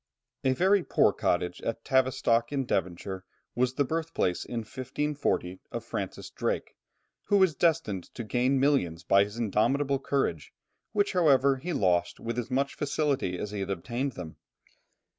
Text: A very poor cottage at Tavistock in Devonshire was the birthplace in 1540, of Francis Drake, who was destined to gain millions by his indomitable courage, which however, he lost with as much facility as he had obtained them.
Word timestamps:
A 0.43 0.53
very 0.53 0.83
poor 0.83 1.13
cottage 1.13 1.61
at 1.61 1.85
Tavistock 1.85 2.51
in 2.51 2.65
Devonshire 2.65 3.23
was 3.53 3.75
the 3.75 3.83
birthplace 3.85 4.43
in 4.43 4.61
1540, 4.61 5.59
of 5.71 5.85
Francis 5.85 6.31
Drake, 6.31 6.75
who 7.25 7.37
was 7.37 7.53
destined 7.53 8.05
to 8.15 8.23
gain 8.23 8.59
millions 8.59 9.03
by 9.03 9.23
his 9.25 9.37
indomitable 9.37 9.99
courage, 9.99 10.53
which 10.91 11.13
however, 11.13 11.57
he 11.57 11.71
lost 11.71 12.19
with 12.19 12.39
as 12.39 12.49
much 12.49 12.73
facility 12.73 13.37
as 13.37 13.51
he 13.51 13.59
had 13.59 13.69
obtained 13.69 14.13
them. 14.13 14.37